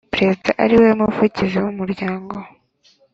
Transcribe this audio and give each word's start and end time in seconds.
Perezida 0.13 0.49
ariwe 0.63 0.89
Muvugizi 0.99 1.57
w 1.63 1.65
Umuryango 1.73 2.35